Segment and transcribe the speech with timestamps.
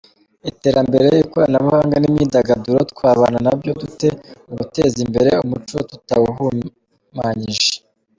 [0.51, 4.07] Iterambere, ikoranabuhanga n’imyidagaduro twabana nabyo dute
[4.45, 7.71] mu guteza imbere umuco tutawuhumanyije?.